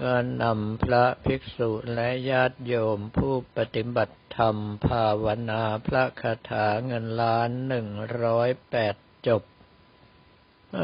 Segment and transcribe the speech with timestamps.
[0.01, 0.13] ก็
[0.43, 4.55] นำพระภิกษุและญาติโยมผู้ปฏิบัติธรรม
[4.87, 7.87] ภาวนาพระคาถาเงินล้านหนึ่ง
[8.23, 8.95] ร้อยแปด
[9.29, 9.43] จบ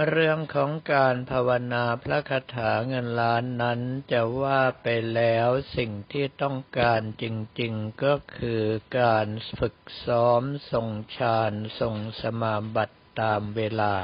[0.08, 3.80] เรื่องของการภาวนาพระคาถาเงินล้านนั้น
[4.12, 7.26] จะว่าไปแล้วสิ่งที่ต้องการจ
[7.62, 8.64] ริงๆก็คือ
[9.00, 9.28] การ
[9.60, 10.88] ฝึกซ้อมทรง
[11.18, 13.96] ฌานทรงสมาบัติตามเวลา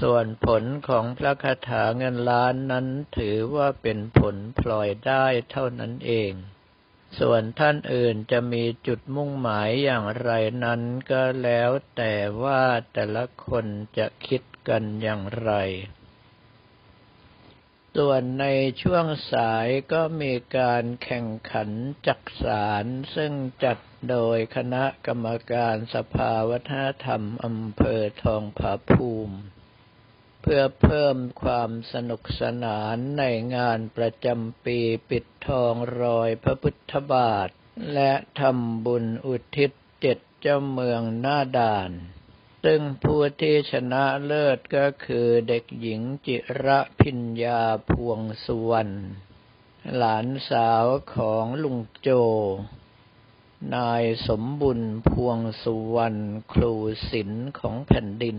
[0.00, 2.86] ส่วนผลของพระคาถาเงินล้านนั้น
[3.18, 6.32] ถือว่าเป็นผลพลอยได้เท่านั้นเอง
[7.20, 10.30] ส่วนท่านอื่นจะมีจุดมุ่งหมายอย่างไร
[10.64, 12.62] นั้นก็แล้วแต่ว่า
[12.92, 13.66] แต่ละคน
[13.98, 15.52] จะคิด กันอย่างไร
[17.96, 18.46] ส่วนใน
[18.82, 21.70] ช่วงสายก็มีการแข่งขัน
[22.06, 22.84] จักสาร
[23.14, 23.32] ซึ่ง
[23.64, 23.78] จัด
[24.10, 29.36] โดยคณะกรรมการสภาวัฒนธรรมอำเภอทองผาภูมิ
[30.42, 33.24] เพื่อเพิ่มความสนุกสนานใน
[33.56, 34.78] งานประจำปี
[35.10, 37.48] ปิดทองรอยพระพุทธบาท
[37.94, 41.90] และทำบุญอุทิศเจ็ดเจ้าเมืองหน้าด่าน
[42.64, 48.94] ซึ่งผู้ที่ชนะเลิศก็คือเด็กหญิงจิระพิญญาพวงสุวรรณ
[49.96, 50.84] หลานสาว
[51.14, 52.08] ของลุงโจ
[53.74, 56.20] นายสมบุญพวงสุวรรณ
[56.52, 56.74] ครู
[57.10, 58.38] ศิลป์ของแผ่นดิน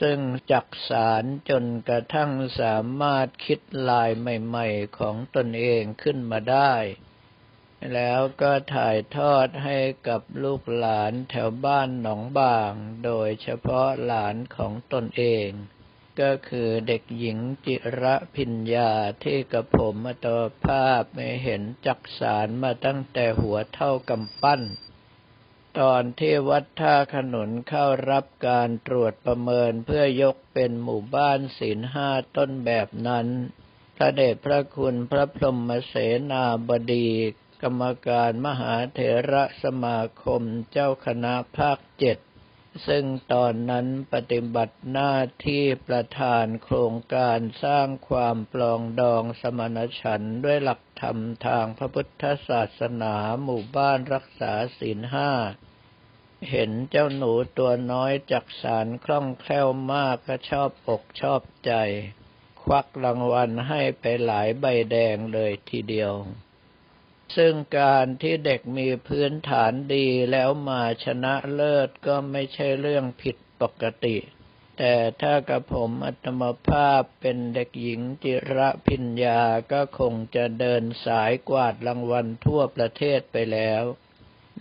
[0.00, 0.18] ซึ่ง
[0.50, 2.30] จักสารจนกระทั่ง
[2.60, 6.74] สามารถคิดลายใหม่ ๆ ของตนเองขึ้นมาได้
[7.94, 12.72] แล้วก็ถ่ายทอดให้กับลูกหลานแถวบ้านหนองบาง
[13.04, 15.50] โดยเฉพาะหลานของตนเอง
[16.20, 18.90] ก็คือเด็กหญิงจิระพิญญา
[19.24, 24.62] ที่กระผมมาตัวภาพไม่เห็นจักสารมาตั้งแต่หัวเท่ากำปั้น
[25.78, 33.26] ตอนที่วัดท่าขนุนเข้ารับการตรวจประเมินเพื่อยกเป็นหมู่บ้านศีลห้าต้นแบบนั้น
[33.96, 35.94] พระเดชพระคุณพระพรหมเส
[36.30, 37.08] นาบดี
[37.62, 39.00] กรรมการมหาเถ
[39.32, 42.18] ระสมาคมเจ้าคณะภาคเจ็ด
[42.86, 45.14] ซึ่งตอนนั้นปฏิบัติหน้า
[45.46, 55.30] ที่ประธานโครงการสร้างความปลองดองสมณฉันด้วยหลักธรรมทางพระพุทธศาสนาหมู่บ้านรักษาศีลห้า
[56.50, 61.72] เห็นเจ้าหนูตัวน้อยจักสารคล่องแคล่วมากก็ชอบอกชอบใจ
[62.62, 66.14] ควักรางวัลให้ไปหลายใบแดงเลยทีเดียว
[67.36, 74.16] ซึ่งการที่เด็กมีพื้นฐานดีแล้วมาชนะเลิศก็ไม่ใช่เรื่องผิดปกติ
[74.78, 79.42] แต่ถ้ากับผมอัตมภาพเป็นเด็กหญิงจิระพิญญา
[79.72, 83.82] ก็คงจะเดินสายกวาดรางวัลทั่วประเทศไปแล้ว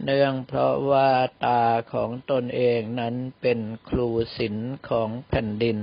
[0.04, 1.09] เนื่องเพราะว่า
[1.46, 3.59] ตาของตนเองนั้นเป็น
[3.90, 5.80] ครูศิลป์ของแผ่นดิน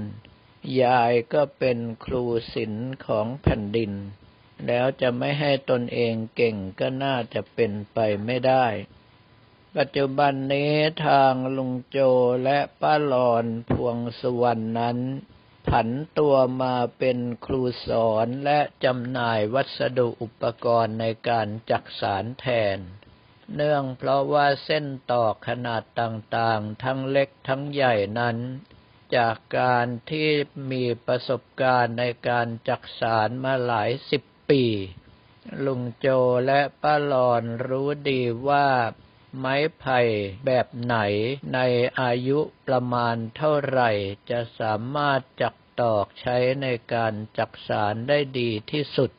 [0.82, 3.92] ยายก็เป็นครูศิลป์ของแผ่นดิน
[4.66, 8.66] แล้วจะไม่ให้ตนเองเก่งก็น่าจะเป็นไปไม่ได้
[9.76, 10.72] ปัจจุบันนี้
[11.06, 11.98] ทางลุงโจ
[12.44, 14.98] และป้าหลอนพวงสวรรณนั้น
[15.68, 22.46] ผันตัวมาเป็นครูสอนและจำหน่ายวัสดุอุปกรณ์ในการจักสารแท
[22.76, 22.78] น
[23.54, 28.36] เนื่องเพราะว่าเส้นตอกขนาดต่างๆ ทั้งเล็กทั้งใหญ่นั้น
[29.16, 30.28] จากการที่
[30.70, 34.66] มีประสบการณ์ในการจักสารมาหลายสิบ ปี
[35.66, 36.06] ลุงโจ
[36.46, 38.68] และป้าหลอนรู้ดีว่า
[39.38, 40.00] ไม้ไผ่
[40.46, 40.96] แบบไหน
[41.54, 41.58] ใน
[42.00, 43.90] อายุประมาณเท่าไหร่
[44.30, 49.10] จะสามารถจักตอกใช้ในการจักสารได้ดีที่สุด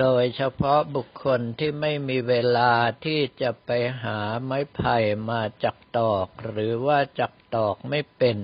[0.00, 2.72] โดยเฉพาะบุคคลที่ไม่มีเวลา
[3.04, 3.70] ที่จะไป
[4.02, 4.96] หาไม้ไผ่
[5.28, 8.38] มาจักตอก หรือว่าจักตอกไม่เป็น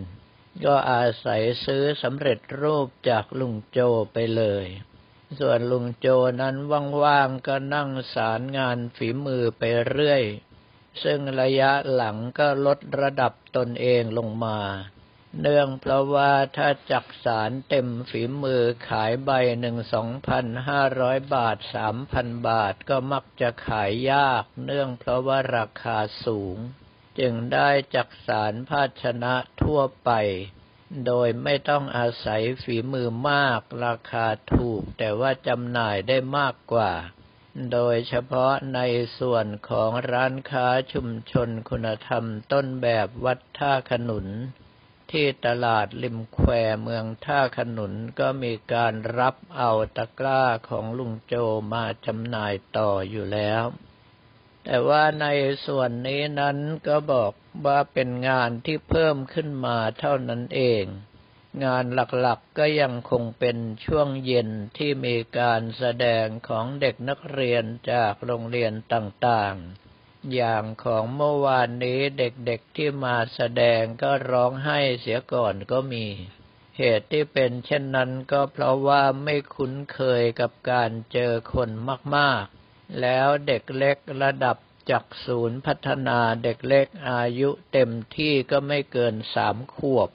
[0.65, 3.79] ก็อาศัยซื้อสำเร็จรูปจากลุงโจ
[4.13, 4.67] ไปเลย
[5.41, 6.07] ส่วนลุงโจ
[6.41, 6.57] นั้น
[7.03, 10.23] ว่างๆก็นั่งสารงานฝีมือไปเรื่อย
[11.03, 14.59] ซึ่งระยะหลังก็ลดระดับตนเองลงมา
[15.41, 26.57] เนื่องเพราะว่าถ้าจักสารเต็มฝีมือขายใบหนึ่งสองพันห้าร้อยบาทสามพันบาทก็มักจะขายยาก เนื่องเพราะว่าราคาสูง
[27.19, 30.11] จึงได้จักสารภาชนะทั่วไป
[31.07, 36.93] โดยไม่ต้องอาศัยฝีมือมากราคาถูก แต่ว่าจำหน่ายได้มากกว่า
[37.73, 38.81] โดยเฉพาะใน
[39.19, 44.27] ส่วนของร้านค้าชุมชนคุณธรรมต้นแบบวัดท่าขนุน
[45.11, 46.51] ที่ตลาดริมแคว
[46.83, 51.35] เมืองท่าขนุนก็มีการรับเอาตะกร้าของลุงโจ
[51.73, 53.65] มาจำหน่ายต่ออยู่แล้ว
[54.65, 55.27] แต่ว่าใน
[55.67, 56.57] ส่วนนี้นั้น
[56.87, 57.33] ก็บอก
[57.65, 60.85] ว่าเป็นงานที่เพิ่มขึ้นมาเท่านั้นเอง
[61.65, 76.07] งานหลักๆก็ยังคงเป็นช่วงเย็นที่มีการแสดงของเด็กนักเรียนจากโรงเรียนต่างๆอย่างของเมื่อวานนี้เด็กๆที่มาแสดงก็ร้องไห้เสียก่อนก็มี
[76.79, 81.71] เหตุที่เป็นเช่นนั้นก็เพราะว่าไม่คุ้นเคยกับการเจอคน
[82.17, 84.57] มากๆ แล้วเด็กเล็กระดับ
[84.91, 90.11] จากศูนย์พัฒนาเด็กเล็กอายุเต็มที่ก็ไม่เกินสามขวบ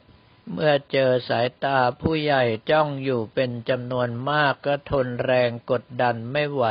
[0.54, 6.66] เมื่อเจอสายตาผู้ใหญ่จ้องอยู่เป็นจำนวนมากก็ทนแรงกดดันไม่ไหว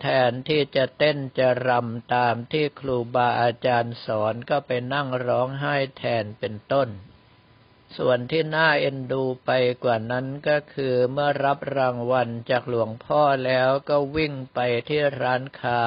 [0.00, 6.88] แทนที่จะเต้นจะรำตามที่ครูบาอาจารย์สอนก็ไปนั่งร้องไห้แทนเป็นต้น
[7.96, 9.50] ส่วนที่น่าเอ็นดูไป
[9.84, 15.82] กว่านั้นก็คือเมื่อรับรางวัลจากหลวงพ่อแล้วก็วิ่งไปที่ร้านค้า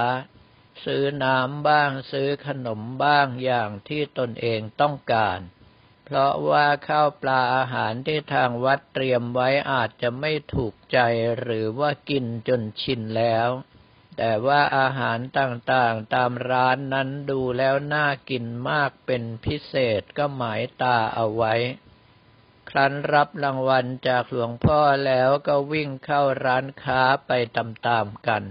[0.86, 5.40] ซื้อน้ำบ้างซื้อขนมบ้างอย่างที่ตนเองต้องการ
[6.06, 11.00] เพราะว่าข้าวปลาอาหารที่ทางวัดเตรียมไว้อาจจะไม่ถูกใจ
[11.40, 13.50] หรือว่ากินจนชินแล้ว
[14.18, 21.54] แต่ว่าอาหารต่างๆตามร้านนั้นดูแล้วน่ากินมากเป็นพิเศษก็หมายตาเอาไว้
[22.70, 28.44] ครั้นรับรางวัลจากหลวงพ่อแล้วก็วิ่งเข้าร้านค้าไปตามๆกัน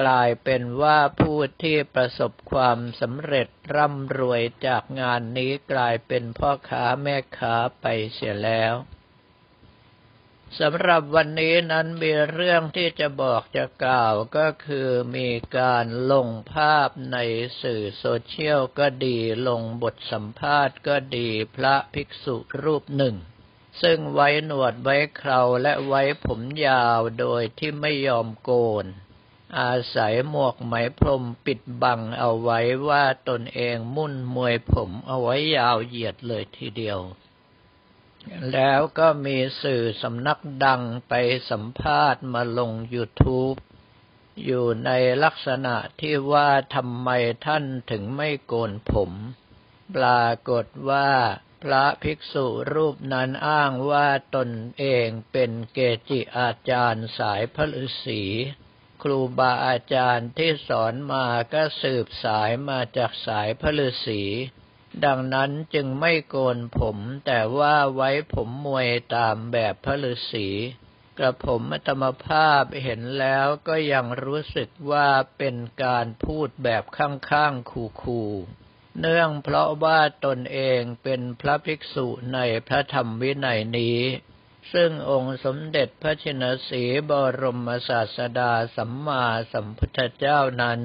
[0.00, 8.74] กลายเป็นว่าผู้ที่ประสบความสำเร็จร่ำรวยจากงานนี้กลายเป็นพ่อค้าแม่ค้าไปเสียแล้ว
[10.60, 15.28] สำหรับวันนี้นั้นมีเรื่องที่จะบอกจะกล่าวก็คือมี
[15.58, 17.18] การลงภาพใน
[17.62, 23.16] สื่อโซเชียลก็ดีลงบทสัมภาษณ์ก็ดีพระภิกษุรูปหนึ่ง
[23.82, 28.50] ซึ่งไว้หนวดไว้เคราและไว้ผมยาวโดยที่ไม่ยอมโก
[28.84, 28.86] น
[29.58, 37.00] อาศัยหมวกไหมพรมปิดบังเอาไว้ว่าตนเองมุ่นมวยผมเอาไว้ยาวเหยียดเลยทีเดียว
[38.52, 41.14] แล้วก็มีสื่อสำนักดังไป
[41.50, 43.58] สัมภาษณ์มาลง YouTube
[44.44, 44.90] อยู่ใน
[45.24, 47.08] ลักษณะที่ว่าทำไม
[47.46, 49.10] ท่านถึงไม่โกนผม
[49.96, 51.10] ปรากฏว่า
[51.62, 58.22] พระภิกษุรูปนั้นอ้างว่าตนเองเป็นเกจิอาจารย์สายพระฤาษี
[59.02, 64.22] ครูบาอาจารย์ที่สอนมาก็สืบสายมาจากสายพระฤาษี
[65.04, 70.48] ดังนั้นจึงไม่โกนผมแต่ว่าไว้ผมมวยตามแบบพระฤาษี
[71.18, 75.08] กระผมธรรมภาพเห็นแล้วก็ยังรู้สึกว่า
[75.38, 82.38] เป็นการพูดแบบข้างๆคูๆเนื่องเพราะว่าตนเองเป็นพระภิกษุใน
[82.68, 84.00] พระธรรมวินัยนี้
[84.72, 90.80] ซึ่งองค์สมเด็จพระชินสีบรมศาสดาสัมมาสัมพุทธเจ้านั้น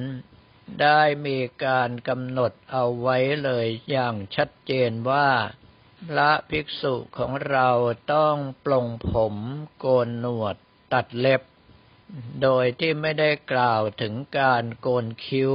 [0.81, 5.29] ได้มีการกำหนดเอาไว้เลยอย่างชัดเจนว่า
[6.09, 7.69] พระภิกษุของเรา
[8.13, 9.35] ต้องปลงผม
[9.79, 10.55] โกนหนวด
[10.93, 11.41] ตัดเล็บ
[12.41, 15.53] โดยที่ไม่ได้กล่าวถึงการโกนคิ้ว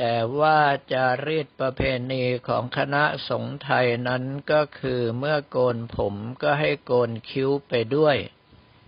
[0.00, 0.60] แต่ว่า
[0.92, 8.16] จารีตประเพณีของคณะสงฆ์ไทยนั้นก็คือเมื่อโกนผมก็ให้โกนคิ้วไปด้วย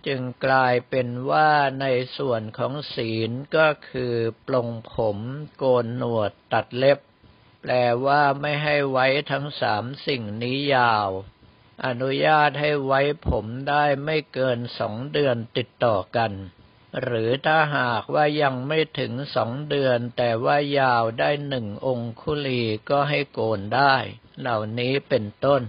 [0.07, 1.85] จึงกลายเป็นว่าใน
[2.17, 4.13] ส่วนของศีลก็คือ
[4.47, 5.17] ปลงผม
[5.57, 6.99] โกนหนวดตัดเล็บ
[7.61, 7.73] แปล
[8.05, 11.09] ว่าไม่ให้ไว้ทั้งสามสิ่งนี้ยาว
[11.85, 16.31] อนุญาตให้ไว้ผมได้ไม่เกินสองเดือนติดต่อกัน
[17.01, 23.95] หรือถ้าหากว่ายังไม่ถึงสองเดือน แต่ว่ายาวได้หนึ่งองคุลีก็ให้โกนได้
[24.39, 25.61] เหล่านี้เป็นต้น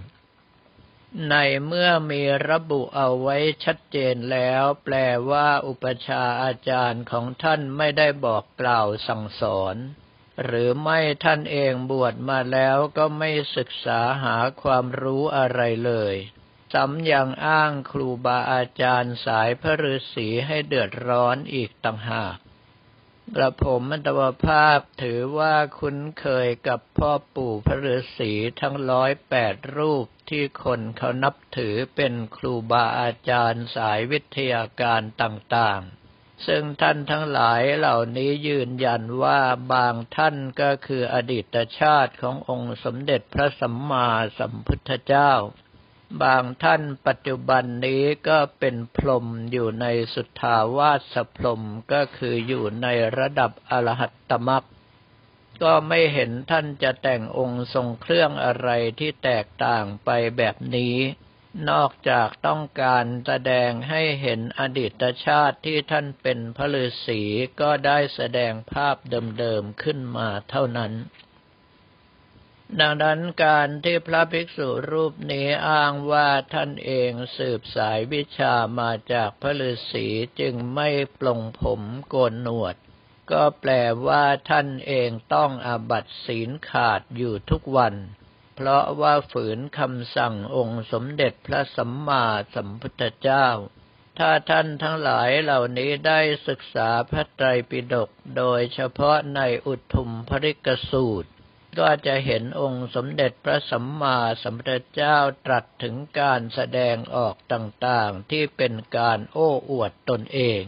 [1.31, 1.35] ใน
[1.67, 4.97] เมื่อมีระบุเอาไว้ชัดเจนแล้ว แปล
[5.31, 9.77] ว่าอุปชาอาจารย์ของท่านไม่ได้บอกกล่าวสั่งสอน
[10.45, 16.15] หรือไม่ท่านเองบวชมาแล้วก็ไม่ศึกษาหาความรู้อะไรเลย
[16.73, 22.37] ซ้ำยังอ้างครูบาอาจารย์สายพระฤาษีให้เดือดร้อนอีกต่างหาก
[23.37, 36.03] กระผมมัตวภาพถือว่าคุ้นเคยกับพ่อปู่พระฤาษีทั้งร้อยแปดรูปที่คนเขานับถือเป็นครูบาอาจารย์สายวิทยาการต่างๆ
[36.47, 39.41] ซึ่งท่านทั้งหลายเหล่านี้ยืนยันว่า
[39.73, 45.33] บางท่านก็คืออดีตชาติขององค์สมเด็จพระสัมมาสัมพุทธเจ้า
[46.21, 52.87] บางท่านปัจจุบันนี้ก็เป็นพรหมอยู่ในสุทธาวาสพรหมก็คืออยู่ใน
[53.19, 54.65] ระดับอรหัตตมรรค
[55.63, 58.69] ก็ไม่เห็นท่านจะแต่งองค์ทรงเครื่องอะไร
[59.01, 60.97] ที่แตกต่างไปแบบนี้
[61.71, 67.21] นอกจากต้องการแสดงให้เห็นอดีตชาติที่ท่านเป็นพระฤาษี
[67.61, 68.97] ก็ได้แสดงภาพ
[69.39, 70.93] เดิมๆขึ้นมาเท่านั้น
[72.81, 80.07] ดังนั้นการที่พระภิกษุรูปนี้อ้างว่าท่านเองสืบสายวิชามาจากพระฤาษี
[80.41, 80.89] จึงไม่
[81.19, 82.77] ปลงผมโกนหนวด
[83.31, 83.73] ก็แปล
[84.07, 87.95] ว่าท่านเองต้องอาบัตศีลขาดอยู่ทุกวัน
[88.57, 92.25] เพราะว่าฝืนคำสั่งองค์สมเด็จพระสัมมา
[92.55, 93.49] สัมพุทธเจ้า
[94.19, 101.31] ถ้าท่านทั้งหลายเหล่านี้ได้ศึกษาพระไตรปิฎกโดยเฉพาะในอุทุมภริกสูตร
[101.79, 110.63] ก็จะเห็นองค์สมเด็จพระสัมมาสัมพุทธเจ้าตรัสถึงการแสดงออกต่างๆ ที่เป็นการโอ้อวดตนเอง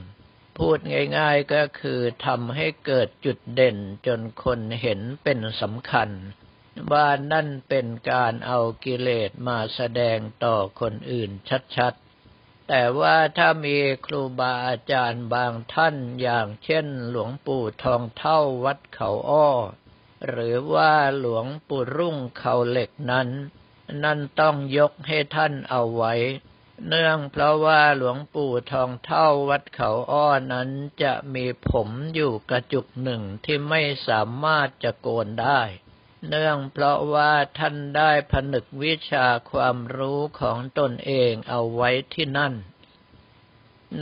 [0.59, 0.79] พูด
[1.19, 6.11] ง่ายๆก็คือทำให้เกิดจุดเด่นจนคนเห็นเป็นสำคัญ
[6.93, 11.31] ว่านั่นเป็นการเอากิเลสมาแสดงต่อคนอื่น
[11.77, 19.49] ชัดๆ แต่ว่าถ้ามีครูบาอาจารย์บางท่านอย่างเช่นหลวงปู่ทองเท่าวัดเขาอ้อ
[20.29, 23.29] หรือว่าหลวงปู่รุ่งเขาเหล็กนั้น
[24.05, 26.15] นั่นต้องยกให้ท่านเอาไว้
[26.89, 30.69] เนื่องเพราะว่าหลวงปู่ทองเท่าวัดเขาอ้อนั้น
[31.03, 35.61] จะมีผมอยู่กระจุกหนึ่งที่ไม่สามารถจะโกนได้
[36.29, 42.55] เนื่องเพราะว่าท่านได้ผนึกวิชาความรู้ของตนเองเอาไว้ที่นั่น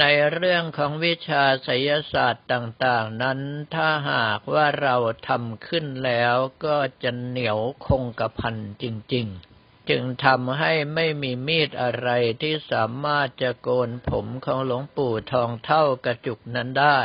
[0.00, 3.40] ในเรื่องของวิชาไสยศาสตร์ต่างๆ นั้น
[3.75, 4.96] ถ้าหากว่าเรา
[5.28, 6.34] ทำขึ้นแล้ว
[6.64, 8.84] ก็จะเหนียวคงกระพันจ
[9.14, 9.26] ริง
[9.58, 12.08] ๆ จึงทำให้ไม่มีมีดอะไร
[12.42, 17.00] ที่สามารถจะโกนผมของหลวงปู่ทองเท่ากระจุกนั้นได้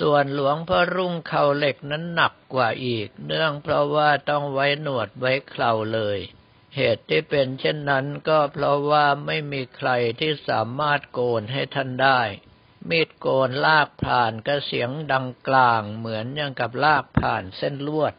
[0.00, 6.18] ส่วนหลวงพ่อรุ่งเขาเหล็กนั้นหนักกว่าอีก เนื่องเพราะว่าต้องไว้หนวดไว้เคราเลย
[6.76, 9.90] เหตุที่เป็นเช่นนั้นก็เพราะว่าไม่มีใคร
[10.20, 12.20] ที่สามารถโกนให้ท่านได้
[12.88, 18.14] มีดโกนลากผ่านก็เสียงดังกลางเหมือนอย่างกับลากผ่านเส้นลวด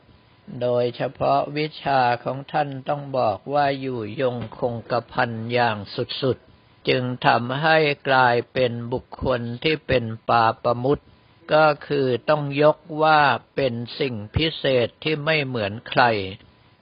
[0.62, 5.78] โดยเฉพาะวิชาของท่านต้องบอกว่าอยู่ยงคงกระพันอย่าง
[6.22, 7.78] สุดๆ จึงทำให้
[8.10, 11.00] กลายเป็นบุคคลที่เป็นปาประมุต
[11.54, 13.22] ก็คือต้องยกว่า
[13.56, 16.04] เป็นสิ่งพิเศษที่ไม่เหมือนใคร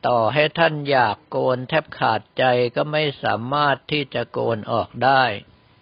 [0.05, 2.43] ต่อให้ท่านอยากโกนแทบขาดใจ
[2.75, 5.23] ก็ไม่สามารถที่จะโกนออกได้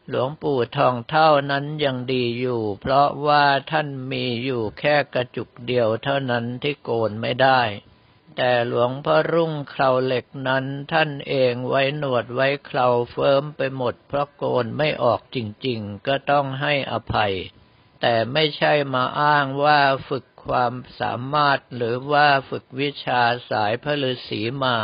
[0.09, 7.61] หลวงปู่ทองเท่านั้นยังดีอยู่ เพราะว่าท่านมีอยู่แค่กระจุกเดียวเท่านั้นที่โกนไม่ได้
[8.35, 15.37] แต่หลวงพ่อรุ่งเคราเหล็กนั้นท่านเองไว้หนวดไว้เคราเฟิร์มไปหมด เพราะโกนไม่ออกจ
[15.67, 17.33] ริงๆ ก็ต้องให้อภัย
[18.05, 19.79] แต่ไม่ใช่มาอ้างว่า
[20.10, 24.77] ฝึกความสามารถหรือว่าฝึกวิชาสายพระฤาษีมา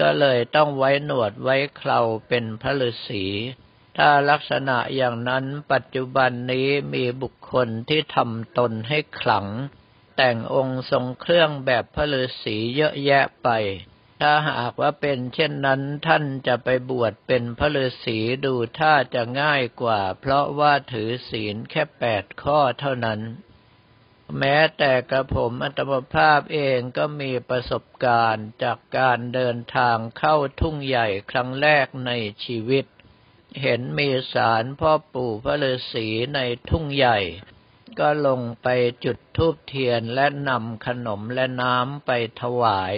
[0.00, 3.24] ก็เลยต้องไว้หนวดไว้เคราเป็นพระฤาษี
[3.96, 9.46] ถ้าลักษณะอย่างนั้นปัจจุบันนี้มีบุคคลที่ทำตนให้ขลัง
[10.16, 13.48] แต่งองค์ทรงเครื่องแบบพระฤาษีเยอะแยะไป
[14.22, 23.20] ถ้าหากว่าเป็นเช่นนั้นท่านจะไปบวชเป็นพระฤาษีดูท่าจะง่ายกว่า เพราะว่าถือศีลแค่แปดข้อเท่านั้น
[24.38, 32.12] แม้แต่กระผมอัตมภาพเองก็มีประสบการณ์จากการเดินทางเข้าทุ่งใหญ่ครั้งแรกใน
[32.44, 32.84] ชีวิต
[33.62, 37.18] เห็นมีสารพ่อปู่พระฤาษีในทุ่งใหญ่
[37.98, 38.68] ก็ลงไป
[39.04, 42.10] จุดธูปเทียนและนำขนมและน้ำไป
[42.42, 42.94] ถวาย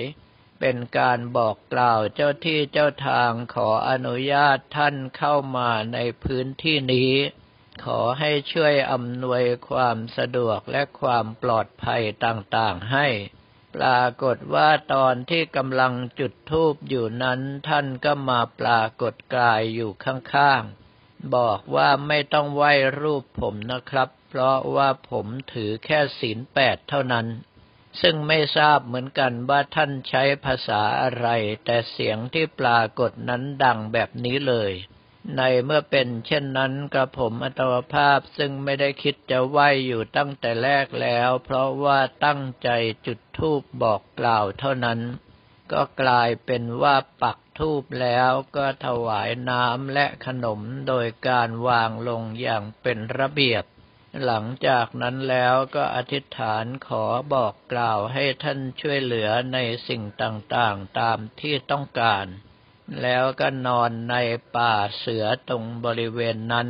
[0.60, 7.12] เป็นการบอกกล่าวเจ้าที่เจ้าทางขออนุญาตท่านเข้ามาในพื้นที่นี้
[7.84, 13.06] ขอให้ช่วยอำนวยความสะดวกและความปลอดภัยต่างๆให้
[13.76, 27.26] ปรากฏว่าตอนที่กำลังจุดธูปอยู่นั้นท่านก็มาปรากฏกายอยู่ข้างๆ บอกว่าไม่ต้องไหว้รูปผมนะครับ เพราะว่าผมถือแค่ศีลแปดเท่านั้น
[28.00, 31.28] ซึ่งไม่ทราบเหมือนกันว่าท่านใช้ภาษาอะไร
[31.64, 34.72] แต่เสียงที่ปรากฏนั้นดังแบบนี้เลย
[35.36, 42.68] ในเมื่อเป็นเช่นนั้นกระผมอัตวภาพซึ่งไม่ได้คิดจะไหวอยู่ตั้งแต่แรกแล้ว เพราะว่าตั้งใจ
[43.06, 45.00] จุดธูปบอกกล่าวเท่านั้น
[45.72, 53.64] ก็กลายเป็นว่าปักธูปแล้วก็ถวายน้ำและขนมโดยการวางลงอย่างเป็นระเบียบ
[54.24, 59.58] หลังจากนั้นแล้วก็อธิษฐานขอบอกกล่าวให้ท่านช่วยเหลือใน
[59.88, 62.26] สิ่งต่างๆตามที่ต้องการ
[63.02, 64.16] แล้วก็นอนใน
[64.56, 66.68] ป่าเสือตรงบริเวณนั้น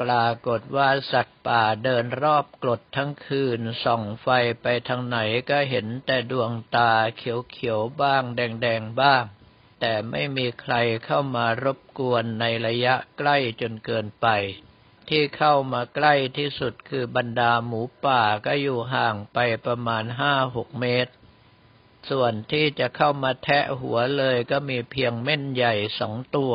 [0.00, 4.28] ปรากฏว่าสัตว์ป่าเดินรอบกรดทั้งคืนส่องไฟ
[4.62, 5.18] ไปทางไหน
[5.50, 9.24] ก็เห็นแต่ดวงตาเขียวๆบ้างแดงๆบ้าง
[9.80, 14.26] แต่ไม่มีใครเข้ามารบกวนในระยะใกล้จนเกินไป
[15.08, 21.12] ที่เข้ามาใกล้ที่สุดคือบรรดาหมูป่าก็อยู่ห่างไปประมาณห้าหกเมตร
[22.10, 26.54] ส่วนที่จะเข้ามาแทะหัวเลยก็มีเพียงเม่นใหญ่สองตัว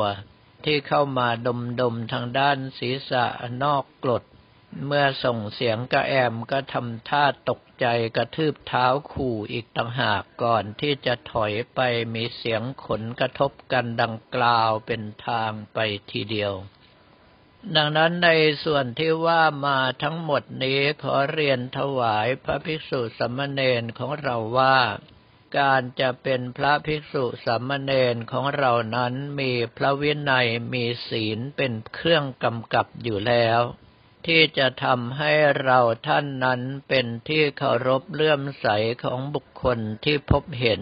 [0.65, 3.25] ที่เข้ามาดมดมทางด้านศีรษะ
[3.63, 4.23] นอกกรด
[4.85, 11.79] เมื่อส่งเสียงกระแอมก็ทำท่าตกใจกระทืบเท้าขู่อีกต่างหากก่อนที่จะถอยไป
[12.13, 15.77] มีเสียงขนกระทบกันดังกล่าวเป็นทางไป
[16.11, 16.53] ทีเดียว
[17.75, 18.29] ดังนั้นใน
[18.63, 24.77] ส่วนที่ว่ามาทั้งหมดนี้ขอเรียนถวายพระภิกษุสมณเณรของเราว่า
[25.59, 33.59] การจะเป็นพระภิกษุสามเณรของเรานั้นมีพระวินัยมีศีลเป็นเครื่องกำกับอยู่แล้ว
[34.25, 35.31] ที่จะทำให้
[35.63, 38.67] เราท่านนั้นเป็นที่เคารพเลื่อมใส
[39.03, 40.81] ของบุคคลที่พบเห็น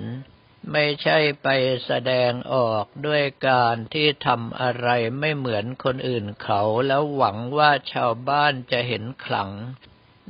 [0.72, 1.48] ไม่ใช่ไป
[1.86, 4.88] แสดงออกด้วยการที่ทำอะไร
[5.20, 9.52] ไม่เหมือนคนอื่นเขาแล้วหวังว่าชาวบ้านจะเห็นขลัง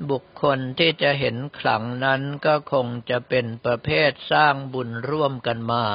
[0.09, 5.85] บุคคลที่จะเห็นขลังนั้นก็คงจะเป็นประเภทสร้างบุญร่วมกันมา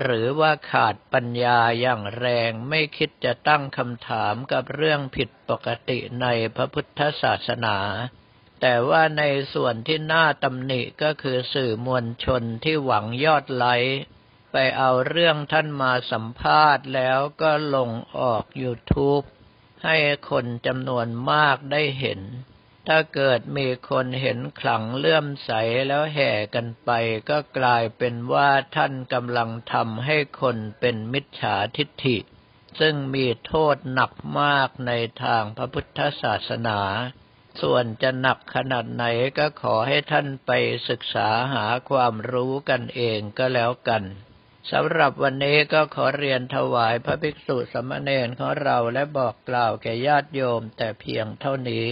[0.00, 7.76] หรือว่าขาดปัญญาอย่างแรงไม่คิดจะตั้งคำถามกับเรื่องผิดปกติในพระพุทธศาสนา
[8.60, 9.22] แต่ว่าใน
[9.54, 13.98] ส่วนที่น่าตำหนิก็คือสื่อมวลชนที่หวังยอดไลค์
[14.52, 19.24] ไปเอาเรื่องท่านมาสัมภาษณ์แล้วก็ลงออก YouTube
[19.84, 19.96] ให้
[20.30, 22.20] คนจำนวนมากได้เห็น
[22.88, 25.50] ถ้าเกิดมีคนเห็นขลังเลื่อมใส
[25.88, 26.90] แล้วแห่กันไป
[27.30, 32.18] ก็กลายเป็นว่าท่านกำลังทำให้คนเป็นมิจฉาทิฏฐิ
[32.80, 34.92] ซึ่งมีโทษหนักมากใน
[35.24, 36.80] ทางพระพุทธศาสนา
[37.60, 39.04] ส่วนจะหนักขนาดไหน
[39.38, 40.50] ก็ขอให้ท่านไป
[40.88, 44.02] ศึกษาหาความรู้กันเองก็แล้วกัน
[44.72, 51.86] สำหรับวันนี้ก็ขอเรียนถวายพระภิกษุสมณเณรของเราและบอกกล่าวแก่ญาติโยมแต่เพียงเท่านี้